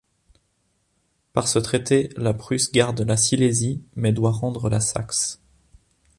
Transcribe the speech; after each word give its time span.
Par 1.31 1.47
ce 1.47 1.59
traité, 1.59 2.09
la 2.17 2.33
Prusse 2.33 2.71
garde 2.71 3.01
la 3.01 3.17
Silésie 3.17 3.83
mais 3.95 4.13
doit 4.13 4.31
rendre 4.31 4.67
la 4.67 4.79
Saxe. 4.79 5.39